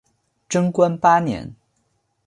[0.49, 1.53] 贞观八年。